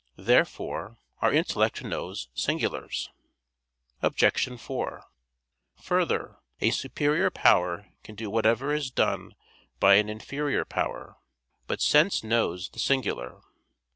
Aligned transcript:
Therefore 0.17 0.97
our 1.21 1.31
intellect 1.31 1.83
knows 1.83 2.27
singulars. 2.33 3.11
Obj. 4.01 4.59
4: 4.59 5.03
Further, 5.75 6.37
a 6.59 6.71
superior 6.71 7.29
power 7.29 7.85
can 8.03 8.15
do 8.15 8.27
whatever 8.31 8.73
is 8.73 8.89
done 8.89 9.35
by 9.79 9.97
an 9.97 10.09
inferior 10.09 10.65
power. 10.65 11.17
But 11.67 11.81
sense 11.83 12.23
knows 12.23 12.69
the 12.69 12.79
singular. 12.79 13.41